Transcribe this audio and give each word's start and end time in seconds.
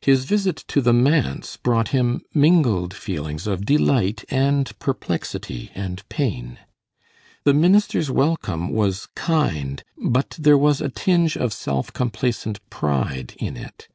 His 0.00 0.24
visit 0.24 0.56
to 0.66 0.80
the 0.80 0.92
manse 0.92 1.56
brought 1.56 1.90
him 1.90 2.22
mingled 2.34 2.92
feelings 2.92 3.46
of 3.46 3.64
delight 3.64 4.24
and 4.28 4.76
perplexity 4.80 5.70
and 5.76 6.02
pain. 6.08 6.58
The 7.44 7.54
minister's 7.54 8.10
welcome 8.10 8.70
was 8.70 9.06
kind, 9.14 9.84
but 9.96 10.30
there 10.40 10.58
was 10.58 10.80
a 10.80 10.88
tinge 10.88 11.36
of 11.36 11.52
self 11.52 11.92
complacent 11.92 12.68
pride 12.68 13.34
in 13.38 13.56
it. 13.56 13.86